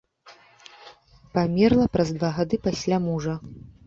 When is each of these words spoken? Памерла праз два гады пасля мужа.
Памерла 1.37 1.85
праз 1.97 2.09
два 2.17 2.31
гады 2.39 2.59
пасля 2.65 2.97
мужа. 3.05 3.37